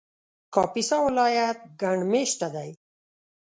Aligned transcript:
کاپیسا 0.53 0.97
ولایت 1.07 1.59
ګڼ 1.81 1.97
مېشته 2.11 2.47
دی 2.55 2.69